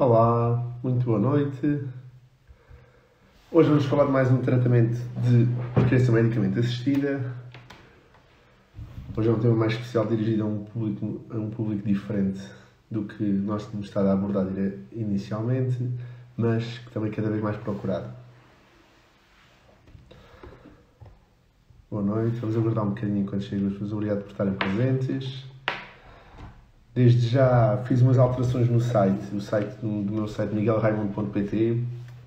[0.00, 1.84] Olá, muito boa noite.
[3.52, 5.46] Hoje vamos falar de mais um tratamento de
[5.86, 7.36] criança medicamente assistida.
[9.14, 12.40] Hoje é um tema mais especial dirigido a um público, a um público diferente
[12.90, 14.46] do que nós temos estado a abordar
[14.90, 15.76] inicialmente,
[16.34, 18.10] mas que também é cada vez mais procurado.
[21.90, 23.92] Boa noite, vamos aguardar um bocadinho enquanto chegam as pessoas.
[23.92, 25.49] Obrigado por estarem presentes.
[27.00, 31.72] Desde já fiz umas alterações no site, o site do meu site miguelraimundo.pt.
[31.72, 31.80] Uh,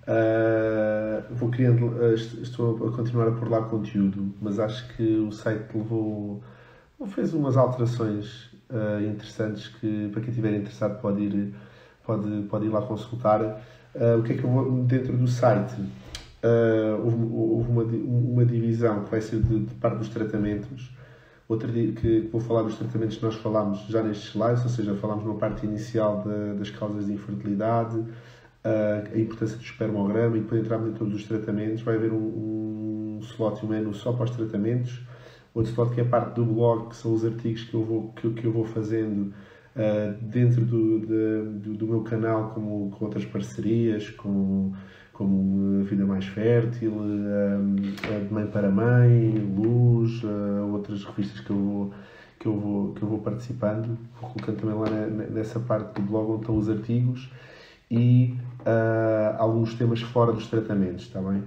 [0.07, 5.31] ah, vou criando, uh, estou a continuar a pôr lá conteúdo, mas acho que o
[5.31, 6.41] site levou,
[7.05, 11.53] fez umas alterações uh, interessantes que para quem estiver interessado pode ir,
[12.03, 13.61] pode, pode ir lá consultar.
[14.17, 15.75] o que é que eu vou dentro do site?
[17.03, 20.89] houve, houve uma, uma divisão que vai ser de, de parte dos tratamentos
[21.47, 25.25] Outra que vou falar dos tratamentos que nós falámos já nestes slides, ou seja, falámos
[25.25, 28.03] na parte inicial de, das causas de infertilidade,
[28.63, 31.81] a importância do espermograma e depois entramos em todos os tratamentos.
[31.81, 35.01] Vai haver um, um slot e um só para os tratamentos.
[35.53, 38.13] Outro slot que é a parte do blog, que são os artigos que eu vou,
[38.13, 39.33] que, que eu vou fazendo
[39.75, 44.73] uh, dentro do, de, do, do, meu canal, como, com outras parcerias, com
[45.13, 46.91] como A Vida Mais Fértil,
[48.27, 50.21] De Mãe para Mãe, Luz,
[50.71, 51.93] outras revistas que eu vou,
[52.39, 53.97] que eu vou, que eu vou participando.
[54.19, 54.89] Vou colocando também lá
[55.29, 57.31] nessa parte do blog onde estão os artigos
[57.89, 61.43] e uh, alguns temas fora dos tratamentos, está bem?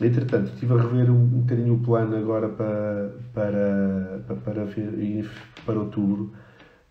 [0.00, 4.66] Entretanto, estive a rever um, um bocadinho o plano agora para, para, para, para,
[5.64, 6.32] para outubro.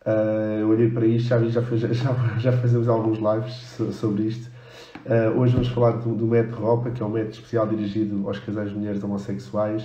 [0.06, 3.54] Uh, eu olhei para isto, já, já, já, já fazemos alguns lives
[3.96, 4.59] sobre isto
[5.10, 8.38] Uh, hoje vamos falar do, do método ROPA, que é um método especial dirigido aos
[8.38, 9.84] casais de mulheres homossexuais.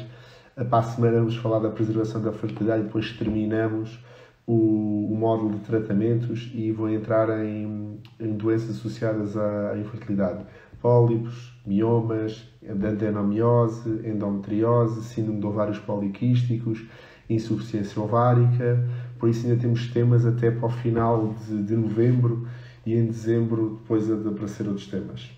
[0.55, 4.05] Uh, para a semana vamos falar da preservação da fertilidade e depois terminamos
[4.47, 10.45] o, o módulo de tratamentos e vou entrar em, em doenças associadas à, à infertilidade.
[10.83, 16.85] Pólipos, miomas, adenomiose, endometriose, síndrome de ovários poliquísticos,
[17.31, 18.87] insuficiência ovárica.
[19.19, 22.47] Por isso ainda temos temas até para o final de, de novembro
[22.87, 25.31] e em dezembro depois de aparecer outros temas.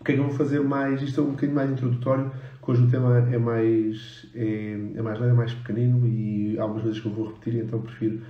[0.00, 1.02] O que é que eu vou fazer mais?
[1.02, 2.30] Isto é um bocadinho mais introdutório,
[2.62, 6.62] que hoje o tema é mais, é, é mais leve, é mais pequenino e há
[6.62, 8.22] algumas vezes que eu vou repetir, então prefiro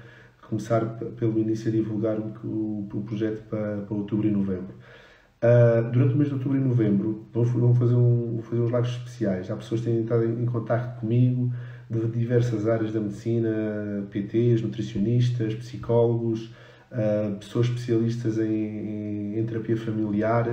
[0.48, 0.84] começar
[1.16, 4.74] pelo início a divulgar o, o, projeto para, para outubro e novembro.
[5.42, 8.90] Uh, durante o mês de outubro e novembro vou, fazer, um, vou fazer uns lives
[8.90, 9.50] especiais.
[9.50, 11.52] Há pessoas que têm estado em, em contato comigo
[11.88, 16.52] de diversas áreas da medicina, PTs, nutricionistas, psicólogos,
[16.90, 20.46] uh, pessoas especialistas em, em, terapia familiar,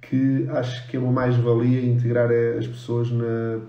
[0.00, 3.60] que acho que é uma mais-valia integrar as pessoas na,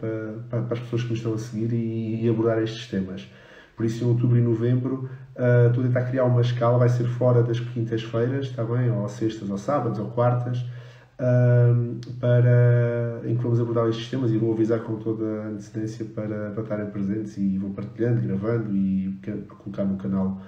[0.49, 3.27] para, para, as pessoas que nos estão a seguir e, e, abordar estes temas.
[3.75, 7.05] Por isso, em outubro e novembro, uh, estou a tentar criar uma escala, vai ser
[7.05, 8.91] fora das quintas-feiras, está bem?
[8.91, 14.37] Ou sextas, ou sábados, ou quartas, uh, para, em que vamos abordar estes temas e
[14.37, 19.19] vou avisar com toda a antecedência para, para estarem presentes e vou partilhando, gravando e
[19.47, 20.41] colocar no canal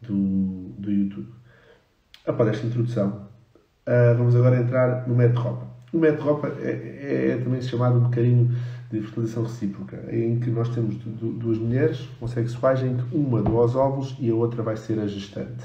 [0.00, 1.28] do, do YouTube.
[2.26, 3.28] Após esta introdução,
[3.86, 5.66] uh, vamos agora entrar no método ROPA.
[5.92, 8.50] O método ROPA é, é, é, também chamado um bocadinho
[8.90, 13.74] de fertilização recíproca, em que nós temos duas mulheres homossexuais em que uma doa os
[13.74, 15.64] óvulos e a outra vai ser a gestante.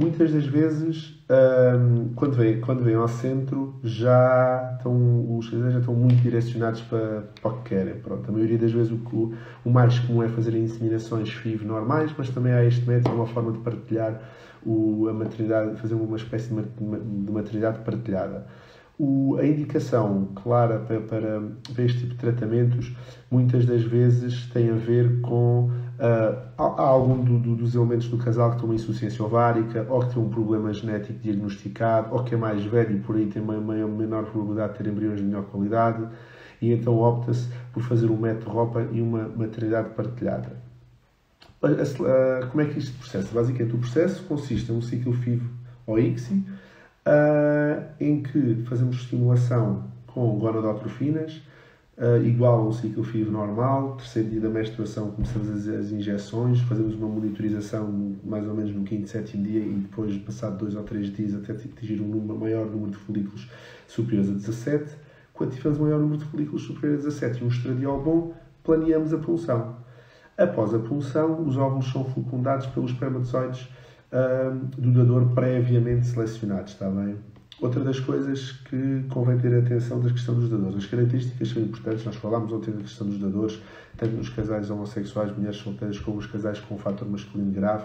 [0.00, 5.78] Muitas das vezes, um, quando, vem, quando vêm ao centro, já estão, os casais já
[5.80, 7.96] estão muito direcionados para, para o que querem.
[7.96, 12.30] Pronto, a maioria das vezes o, o mais comum é fazer inseminações FIV normais, mas
[12.30, 14.22] também há este método, uma forma de partilhar
[14.64, 18.46] o, a maternidade, fazer uma espécie de maternidade partilhada.
[18.98, 22.90] O, a indicação clara para, para, este tipo de tratamentos
[23.30, 28.16] muitas das vezes tem a ver com uh, há, algum do, do, dos elementos do
[28.16, 32.34] casal que tem uma insuficiência ovárica ou que tem um problema genético diagnosticado ou que
[32.34, 35.44] é mais velho e por aí tem uma menor probabilidade de ter embriões de melhor
[35.44, 36.08] qualidade
[36.60, 40.56] e então opta-se por fazer um método roupa e uma maternidade partilhada.
[41.62, 43.34] Uh, como é que isto processa?
[43.34, 45.42] Basicamente, o processo consiste em um ciclo FIV
[45.86, 46.34] ou ICSI
[47.06, 51.42] uh, em que fazemos estimulação com gonadotrofinas,
[52.00, 56.60] uh, igual a um ciclo FIV normal, terceiro dia da menstruação começamos as, as, injeções,
[56.62, 60.82] fazemos uma monitorização mais ou menos no quinto, sétimo dia e depois, passado dois ou
[60.82, 63.48] três dias, até atingir um número, maior número de folículos
[63.86, 64.96] superiores a 17.
[65.34, 69.12] Quando tivermos um maior número de folículos superiores a 17 e um estradiol bom, planeamos
[69.12, 69.76] a punção.
[70.36, 73.68] Após a punção, os óvulos são fecundados pelos espermatozoides
[74.76, 77.16] do dador previamente selecionado, está bem?
[77.60, 80.76] Outra das coisas que convém ter atenção da questão dos dadores.
[80.76, 83.60] As características são importantes, nós falámos ontem da questão dos dadores,
[83.98, 87.84] tanto nos casais homossexuais, mulheres solteiras, como os casais com um fator masculino grave.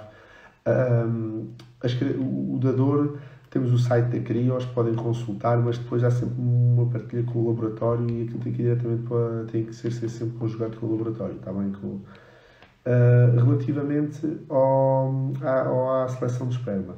[0.66, 1.50] Um,
[1.84, 3.18] as, o dador
[3.50, 7.50] temos o site da CRIOS, podem consultar, mas depois há sempre uma partilha com o
[7.50, 10.88] laboratório e aquilo tem que ir diretamente para, tem que ser, ser sempre conjugado com
[10.88, 11.72] o laboratório, está bem?
[11.72, 16.96] Com, uh, relativamente ao, à, à seleção de esperma.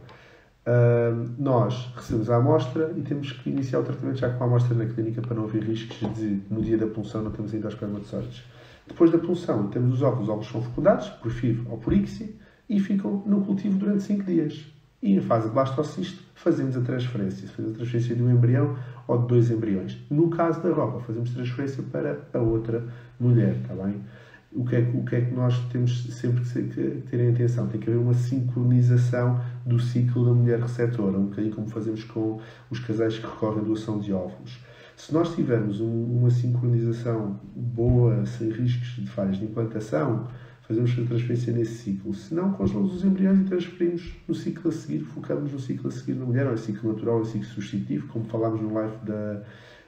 [1.37, 4.85] Nós recebemos a amostra e temos que iniciar o tratamento já com a amostra na
[4.85, 8.43] clínica para não haver riscos de, no dia da punção, não temos ainda os espermatozoides.
[8.85, 12.35] Depois da punção, temos os óvulos, os óvulos são fecundados, por FIV ou por ICSI,
[12.69, 14.65] e ficam no cultivo durante 5 dias.
[15.01, 17.47] E em fase de blastocisto, fazemos a transferência.
[17.47, 18.75] Fazemos a transferência de um embrião
[19.07, 19.97] ou de dois embriões.
[20.09, 22.83] No caso da roupa, fazemos transferência para a outra
[23.19, 24.01] mulher, está bem?
[24.51, 27.67] O que, é, o que é que nós temos sempre que ter em atenção?
[27.67, 32.39] Tem que haver uma sincronização do ciclo da mulher receptora, um bocadinho como fazemos com
[32.69, 34.59] os casais que recorrem à doação de óvulos.
[34.95, 40.27] Se nós tivermos um, uma sincronização boa, sem riscos de falhas de implantação,
[40.61, 42.13] fazemos a transferência nesse ciclo.
[42.13, 45.91] Se não, congelamos os embriões e transferimos no ciclo a seguir, focamos no ciclo a
[45.91, 48.95] seguir na mulher, ou é ciclo natural ou é ciclo substitutivo, como falámos no live
[49.05, 49.43] da,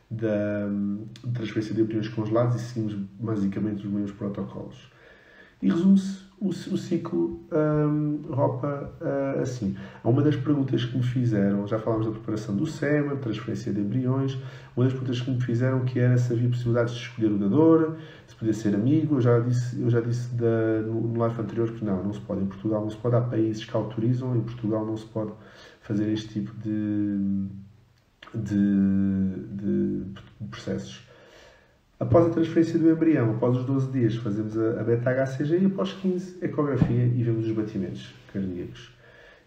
[0.10, 0.68] da
[1.34, 4.90] transferência de embriões congelados e seguimos basicamente os mesmos protocolos.
[5.62, 9.76] E resume-se o, o, ciclo um, roupa uh, assim.
[10.04, 14.38] Uma das perguntas que me fizeram, já falámos da preparação do SEMA, transferência de embriões,
[14.76, 17.98] uma das perguntas que me fizeram que era se havia possibilidades de escolher o dador,
[18.26, 21.74] se podia ser amigo, eu já disse, eu já disse da, no, no live anterior
[21.74, 22.42] que não, não se pode.
[22.42, 25.34] Em Portugal não se pode, há países que autorizam, em Portugal não se pode
[25.82, 27.50] fazer este tipo de,
[28.34, 30.04] de, de
[30.50, 31.08] processos.
[32.00, 36.38] Após a transferência do embrião, após os 12 dias, fazemos a, beta-HCG e após 15,
[36.42, 38.92] ecografia e vemos os batimentos cardíacos.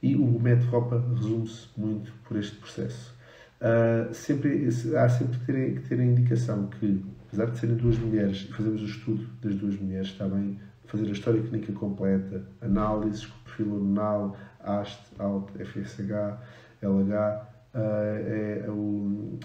[0.02, 3.14] E o método ROPA resume-se muito por este processo.
[3.61, 7.96] Uh, sempre, há sempre que ter, que ter a indicação que, apesar de serem duas
[7.96, 12.44] mulheres, e fazemos o estudo das duas mulheres, está bem fazer a história clínica completa,
[12.61, 16.37] análises com perfil hormonal, AST, ALT, FSH,
[16.82, 19.38] LH, é, é o,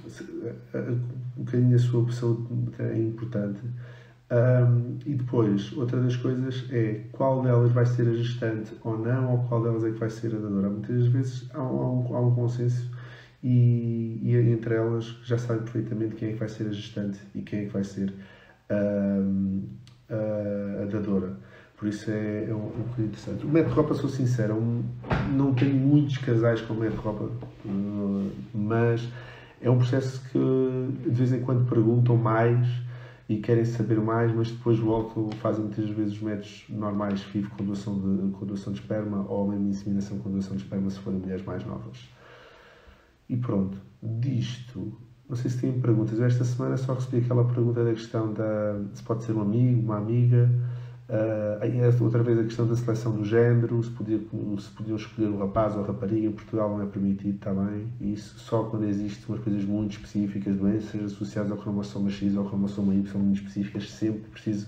[1.37, 2.45] um bocadinho a sua opção
[2.79, 3.61] é importante.
[4.29, 9.31] Um, e depois, outra das coisas é qual delas vai ser a gestante ou não,
[9.31, 10.69] ou qual delas é que vai ser a dadora.
[10.69, 12.91] Muitas vezes há um, há um, há um consenso
[13.41, 17.41] e, e, entre elas já sabem perfeitamente quem é que vai ser a gestante e
[17.41, 18.13] quem é que vai ser
[18.69, 19.63] um,
[20.09, 21.37] a, a dadora.
[21.77, 23.45] Por isso é, é um, um bocadinho interessante.
[23.45, 24.83] O método roupa, sou sincero, um,
[25.35, 27.29] não tenho muitos casais com método roupa,
[28.53, 29.07] mas
[29.61, 30.39] é um processo que
[31.03, 32.67] de vez em quando perguntam mais
[33.29, 37.63] e querem saber mais, mas depois voltam, fazem muitas vezes os métodos normais FIV com
[37.63, 41.19] doação de, com doação de esperma ou mesmo inseminação com doação de esperma se forem
[41.19, 42.09] mulheres mais novas.
[43.29, 44.97] E pronto, disto,
[45.27, 46.19] não sei se têm perguntas.
[46.19, 49.97] Esta semana só recebi aquela pergunta da questão da se pode ser um amigo, uma
[49.97, 50.49] amiga.
[51.09, 55.37] Uh, outra vez a questão da seleção do género, se, podia, se podiam escolher o
[55.37, 59.41] rapaz ou a rapariga, em Portugal não é permitido também, isso só quando existem umas
[59.41, 64.29] coisas muito específicas, doenças associadas ao cromossoma X ou ao cromossoma Y muito específicas, sempre
[64.29, 64.67] preciso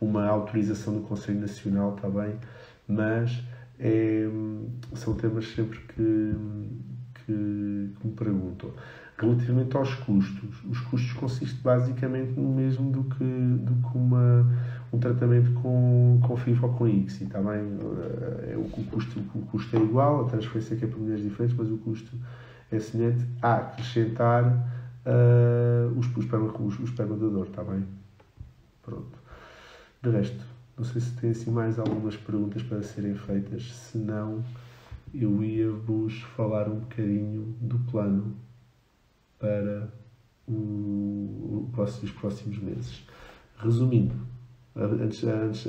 [0.00, 2.34] uma autorização do Conselho Nacional também,
[2.88, 3.40] mas
[3.78, 4.28] é,
[4.94, 6.34] são temas sempre que,
[7.14, 8.72] que, que me perguntam.
[9.16, 12.90] Relativamente aos custos, os custos consistem basicamente no mesmo
[14.92, 17.60] um tratamento com, com FIFA ou com ICSI, está bem?
[18.42, 21.76] Eh, o, custo, o custo é igual, a transferência é para mulheres diferentes, mas o
[21.78, 22.16] custo
[22.70, 24.44] é semelhante a acrescentar
[25.06, 27.84] uh, os, o, esperma, o espermadador, está bem?
[28.82, 29.18] Pronto.
[30.02, 30.44] De resto,
[30.76, 34.44] não sei se tem assim mais algumas perguntas para serem feitas, se não,
[35.14, 38.36] eu ia-vos falar um bocadinho do plano
[39.38, 39.88] para
[40.46, 43.02] o, os próximos meses.
[43.56, 44.14] Resumindo,
[44.78, 45.66] antes, antes,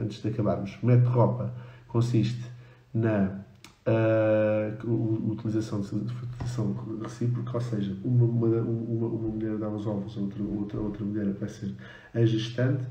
[0.00, 0.78] antes de acabarmos.
[0.82, 1.52] O método roupa
[1.88, 2.44] consiste
[2.94, 3.44] na
[3.86, 10.16] uh, utilização de fertilização recíproca, ou seja, uma, uma, uma, uma mulher dá os ovos,
[10.16, 11.74] outra, outra, outra mulher vai ser
[12.14, 12.84] a gestante.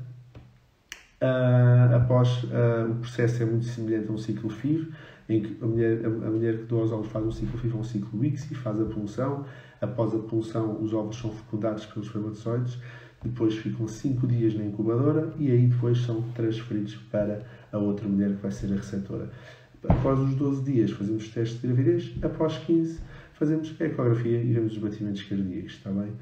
[1.22, 4.92] Uh, após uh, o processo é muito semelhante a um ciclo FIV,
[5.28, 7.74] em que a mulher, a, a mulher que doa os ovos faz um ciclo FIV
[7.74, 9.44] ou um ciclo ICSI, faz a punção.
[9.80, 12.78] Após a punção, os ovos são fecundados pelos espermatozoides
[13.26, 17.42] depois ficam 5 dias na incubadora e aí depois são transferidos para
[17.72, 19.30] a outra mulher que vai ser a receptora.
[19.88, 23.00] Após os 12 dias fazemos testes de gravidez, após 15
[23.34, 26.12] fazemos ecografia e vemos os batimentos cardíacos, está bem?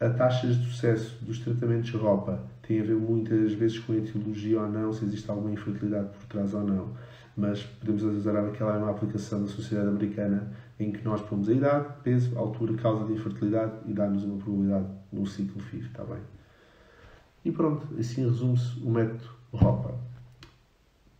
[0.00, 3.96] A taxas de sucesso dos tratamentos de roupa tem a ver muitas vezes com a
[3.96, 6.88] etiologia ou não, se existe alguma infertilidade por trás ou não.
[7.36, 11.52] Mas podemos usar aquela é uma aplicação da sociedade americana em que nós pomos a
[11.52, 16.18] idade, peso, altura, causa de infertilidade e dá-nos uma probabilidade no ciclo FIV, está bem?
[17.44, 19.94] E pronto, assim resume-se o método ROPA.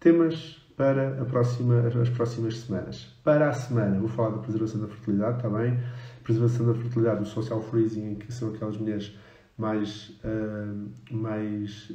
[0.00, 3.06] Temas para próxima, as próximas semanas.
[3.22, 5.78] Para a semana, vou falar da preservação da fertilidade, está bem?
[6.22, 9.14] Preservação da fertilidade, o social freezing, que são aquelas mulheres
[9.56, 11.88] mais, uh, mais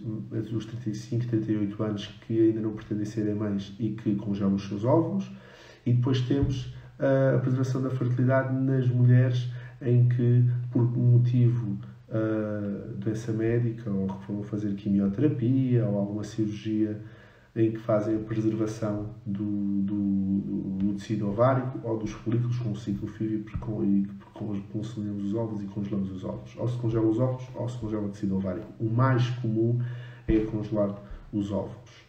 [0.50, 4.67] dos 35 e 38 anos que ainda não pretendem serem mães e que congelam os
[4.67, 5.29] seus óvulos.
[5.86, 6.67] E depois temos
[7.00, 9.50] uh, a preservação da fertilidade nas mulheres
[9.81, 11.77] em que, por motivo
[12.12, 17.01] uh, doença médica, ou que foram fazer quimioterapia ou alguma cirurgia
[17.56, 19.98] em que fazem a preservação do, do,
[20.78, 23.44] do tecido ovárico ou dos folículos com o ciclo FIV
[23.84, 24.08] e
[24.72, 26.56] congelamos os ovos e congelamos os ovos.
[26.58, 28.68] Ou se congelam os ovos ou se congela o tecido ovárico.
[28.80, 29.82] O mais comum
[30.28, 31.01] é congelar
[31.34, 32.08] os ovos.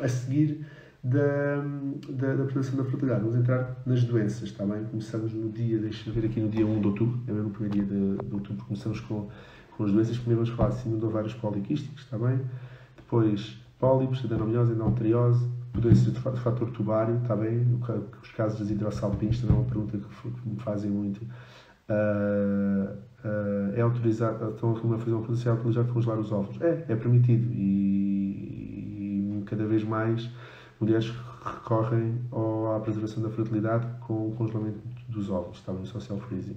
[0.00, 0.64] A seguir
[1.02, 1.62] da,
[2.08, 4.84] da, da preservação da fertilidade, vamos entrar nas doenças, está bem?
[4.84, 7.74] Começamos no dia, deixa ver aqui no dia 1 de outubro, é mesmo o primeiro
[7.76, 9.28] dia de, de outubro, começamos com,
[9.76, 10.18] com as doenças.
[10.18, 12.40] Primeiro vamos falar de síndrome de ovários poliquísticos, está bem?
[12.96, 17.64] Depois pólipos, adenomiose, endometriose, doenças de fator tubário, está bem?
[18.20, 21.22] Os casos das hidrossalpinhos também é uma pergunta que me fazem muito.
[21.88, 22.92] Uh,
[23.24, 26.60] uh, é autorizado, estão a fazer uma se é autorizado congelar os ovos.
[26.60, 30.28] É, é permitido e, e cada vez mais
[30.80, 31.12] mulheres
[31.44, 32.20] recorrem
[32.76, 35.84] à preservação da fertilidade com o congelamento dos ovos, está bem?
[35.84, 36.56] Social freezing.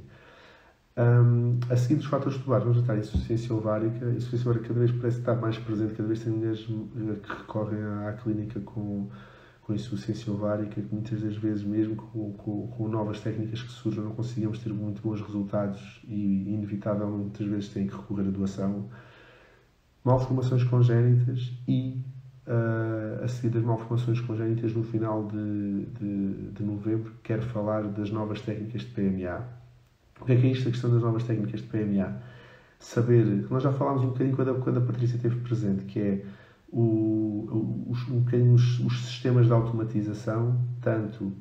[0.98, 4.06] Um, a seguir dos fatores tubulares, vamos estar a insuficiência ovárica.
[4.06, 7.30] A insuficiência ovárica cada vez parece estar mais presente, cada vez tem mulheres eh, que
[7.30, 9.08] recorrem à clínica com,
[9.62, 14.04] com insuficiência ovárica, que muitas das vezes, mesmo com, com, com novas técnicas que surgem,
[14.04, 18.90] não conseguimos ter muito bons resultados e, inevitavelmente, muitas vezes têm que recorrer à doação.
[20.04, 22.02] Malformações congénitas e
[22.48, 28.12] uh, a seguir das malformações congénitas no final de, de, de novembro, quero falar das
[28.12, 29.62] novas técnicas de PMA
[30.22, 32.16] o que é que é isto, a questão das novas técnicas de PMA?
[32.80, 36.26] Saber, nós já falámos um bocadinho quando a, quando a Patrícia esteve presente, que é
[36.72, 41.34] o, os, um bocadinho os, os sistemas de automatização, tanto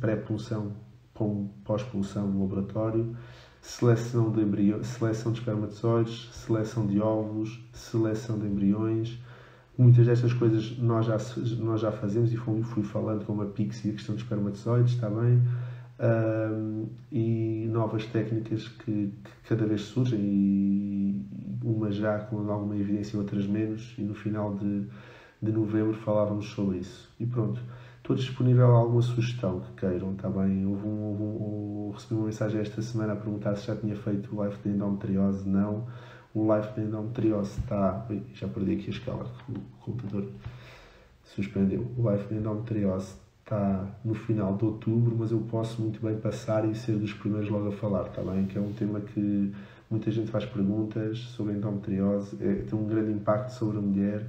[0.00, 0.72] pré-punção
[1.14, 3.16] como pós-punção no laboratório,
[3.60, 9.20] seleção de, embriões, seleção de espermatozoides, seleção de óvulos, seleção de embriões.
[9.80, 11.16] Muitas destas coisas nós já,
[11.58, 15.08] nós já fazemos e fui, fui falando com a Pixie a questão dos espermatozoides, está
[15.08, 15.40] bem?
[16.00, 21.26] um, e novas técnicas que, que, cada vez surgem e
[21.62, 24.86] umas já com alguma evidência outras menos e no final de,
[25.42, 27.08] de novembro falávamos sobre isso.
[27.20, 27.60] E pronto
[27.98, 30.66] estou disponível a alguma sugestão que queiram está bem?
[30.66, 34.34] Houve um, houve um, recebi uma mensagem esta semana a perguntar se já tinha feito
[34.34, 35.86] o live de endometriose não
[36.34, 40.28] o live de endometriose está já perdi aqui a escala o computador
[41.24, 43.14] suspendeu o de endometriose
[43.50, 47.50] está no final de outubro, mas eu posso muito bem passar e ser dos primeiros
[47.50, 48.46] logo a falar, está bem?
[48.46, 49.52] Que é um tema que
[49.90, 54.24] muita gente faz perguntas sobre a endometriose, é, tem um grande impacto sobre a mulher,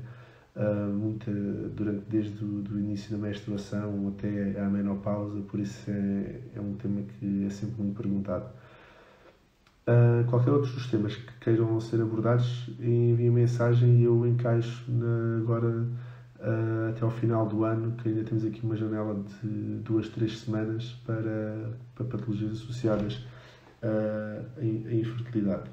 [0.55, 6.59] uh, muita, durante, desde o início da menstruação até à menopausa, por isso é, é
[6.59, 8.45] um tema que é sempre muito perguntado.
[9.87, 15.39] Uh, qualquer outro dos temas que queiram ser abordados, enviem mensagem e eu encaixo na,
[15.39, 15.87] agora
[16.39, 19.47] uh, até ao final do ano, que ainda temos aqui uma janela de
[19.79, 23.25] duas, três semanas para, para patologias associadas
[23.81, 25.69] uh, à infertilidade.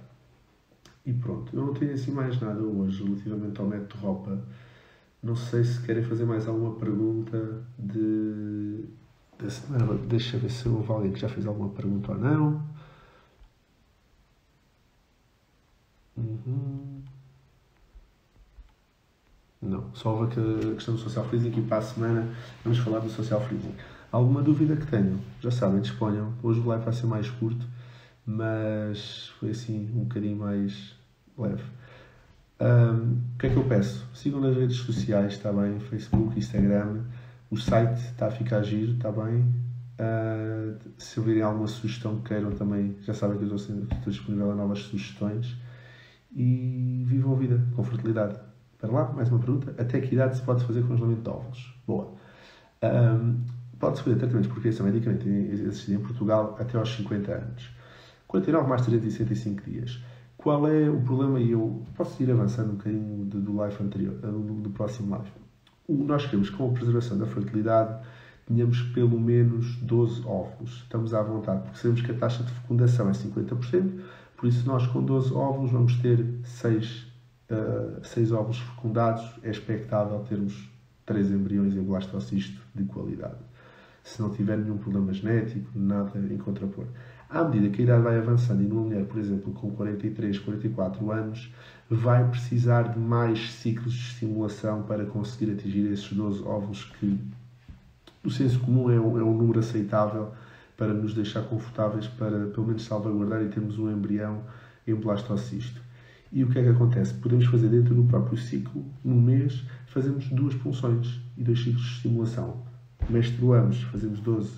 [1.04, 4.38] E pronto, eu não tenho assim mais nada hoje relativamente ao método de roupa.
[5.22, 8.84] Não sei se querem fazer mais alguma pergunta de,
[9.38, 9.94] da semana.
[10.06, 12.62] Deixa ver se alguém que já fez alguma pergunta ou não.
[16.18, 17.02] Uhum.
[19.60, 20.28] Não, só a
[20.74, 22.28] questão do social freezing e para a semana
[22.64, 23.74] vamos falar do social freezing.
[24.10, 26.32] Alguma dúvida que tenham, já sabem, disponham.
[26.42, 27.66] Hoje o live vai ser mais curto,
[28.24, 30.94] mas foi assim um bocadinho mais
[31.36, 31.62] leve.
[32.60, 34.06] Um, o que é que eu peço?
[34.14, 35.78] Sigam nas redes sociais, está bem?
[35.78, 37.02] Facebook, Instagram.
[37.50, 39.44] O site está a ficar giro, está bem?
[40.00, 44.52] Uh, se ouvirem alguma sugestão que queiram também, já sabem que eu estou, estou disponível
[44.52, 45.56] a novas sugestões.
[46.32, 48.38] E vivam a vida com fertilidade.
[48.74, 49.74] Espera lá, mais uma pergunta.
[49.80, 51.74] Até que idade se pode fazer congelamento de óvulos?
[51.86, 52.12] Boa.
[52.82, 53.44] Um,
[53.78, 57.70] Pode-se fazer tratamentos por criação medicamente existir em Portugal até aos 50 anos.
[58.26, 60.02] 49 mais 365 dias.
[60.36, 61.38] Qual é o problema?
[61.40, 65.30] E eu posso ir avançando um bocadinho do, live anterior, do, próximo live.
[65.86, 68.04] O, nós queremos, com a preservação da fertilidade,
[68.46, 70.82] tenhamos pelo menos 12 óvulos.
[70.82, 74.00] Estamos à vontade, porque sabemos que a taxa de fecundação é 50%,
[74.38, 77.08] por isso nós com 12 óvulos vamos ter 6
[77.50, 80.68] uh, seis ovos fecundados, é expectável termos
[81.04, 83.38] três embriões em blastocisto de qualidade.
[84.02, 86.86] Se não tiver nenhum problema genético, nada em contrapor.
[87.28, 91.10] À medida que a idade vai avançando e numa mulher, por exemplo, com 43, 44
[91.10, 91.52] anos,
[91.90, 97.20] vai precisar de mais ciclos de estimulação para conseguir atingir esses 12 óvulos que,
[98.24, 100.32] no senso comum, é um, é um número aceitável
[100.78, 104.44] para nos deixar confortáveis para, pelo menos, salvaguardar e termos um embrião
[104.86, 105.82] em blastocisto.
[106.30, 107.14] E o que é que acontece?
[107.14, 111.92] Podemos fazer dentro do próprio ciclo, num mês, fazemos duas punções e dois ciclos de
[111.94, 112.62] estimulação.
[113.10, 114.50] Menstruamos, fazemos 12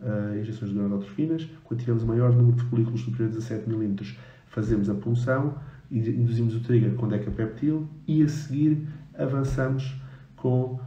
[0.00, 1.48] uh, injeções de gonadotrofinas.
[1.62, 4.18] Quando tivermos maior número de folículos superior a 17 milímetros,
[4.48, 5.54] fazemos a punção,
[5.90, 9.94] induzimos o trigger com decapeptil e a seguir avançamos
[10.34, 10.80] com,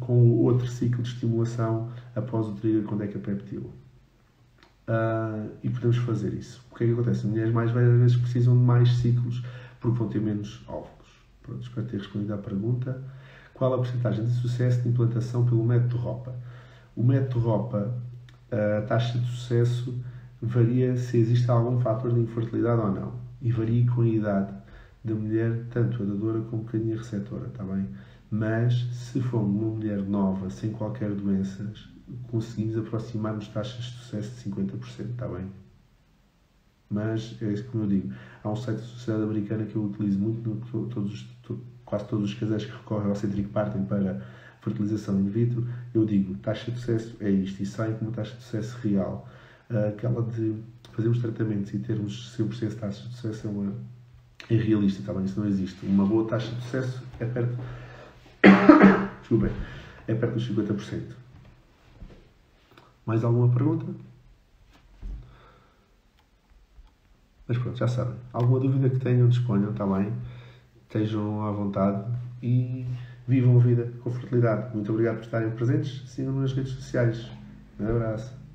[0.00, 3.72] com outro ciclo de estimulação após o trigger com decapeptil.
[4.88, 6.64] Uh, e podemos fazer isso.
[6.70, 7.20] O que é que acontece?
[7.20, 9.42] As mulheres mais velhas às vezes precisam de mais ciclos
[9.80, 11.08] porque vão ter menos óvulos.
[11.42, 13.02] Pronto, espero ter respondido à pergunta.
[13.52, 16.34] Qual a porcentagem de sucesso de implantação pelo método ROPA?
[16.94, 17.94] O método ROPA,
[18.50, 19.98] a taxa de sucesso
[20.40, 23.12] varia se existe algum fator de infertilidade ou não.
[23.42, 24.54] E varia com a idade
[25.04, 27.88] da mulher, tanto a dadora como a receptora, está bem?
[28.38, 31.88] Mas se for uma mulher nova, sem qualquer doenças,
[32.30, 35.46] conseguimos aproximar-nos taxas de sucesso de 50%, está bem?
[36.90, 38.12] Mas é isso que eu digo.
[38.44, 41.26] Há um site da sociedade americana que eu utilizo muito, no, todos,
[41.86, 44.22] quase todos os casais que recorrem ao Centric Partem para
[44.60, 48.36] fertilização in vitro, eu digo, taxa de sucesso é isto, e sai com uma taxa
[48.36, 49.26] de sucesso real.
[49.88, 50.62] Aquela de
[50.92, 53.72] fazermos tratamentos e termos 100% de taxa de sucesso é, uma,
[54.50, 55.24] é realista, está bem?
[55.24, 55.86] Isso não existe.
[55.86, 57.85] Uma boa taxa de sucesso é perto.
[59.20, 59.50] Desculpem,
[60.06, 61.02] é perto dos 50%.
[63.04, 63.86] Mais alguma pergunta?
[67.48, 68.16] Mas pronto, já sabem.
[68.32, 70.12] Alguma dúvida que tenham, disponham, está bem?
[70.82, 72.04] Estejam à vontade
[72.42, 72.86] e
[73.26, 74.74] vivam a vida com fertilidade.
[74.74, 76.02] Muito obrigado por estarem presentes.
[76.10, 77.30] Sigam-me nas redes sociais.
[77.78, 78.45] Um abraço.